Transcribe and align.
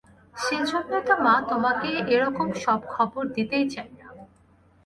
সেইজন্যই 0.35 1.03
তো 1.07 1.13
মা, 1.25 1.35
তোমাকে 1.51 1.89
এরকম 2.15 2.47
সব 2.63 2.79
খবর 2.93 3.23
দিতেই 3.35 3.65
চাই 3.73 3.89
না। 3.99 4.07